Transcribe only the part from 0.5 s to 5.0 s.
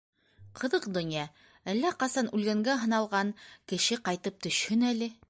Ҡыҙыҡ донъя: әллә ҡасан үлгәнгә һаналған, кеше ҡайтып төшһөн